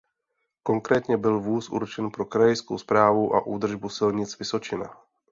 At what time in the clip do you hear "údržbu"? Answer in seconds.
3.45-3.89